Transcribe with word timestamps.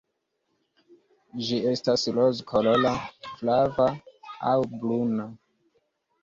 Ĝi 1.49 1.59
estas 1.71 2.05
rozkolora, 2.19 2.95
flava 3.27 3.87
aŭ 4.53 4.57
bruna. 4.73 5.29